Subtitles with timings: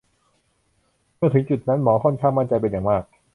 [1.17, 3.03] เมื่อถึงจุดนั้น หมอค่อนข้างมั่นใจเป็นอย่างมาก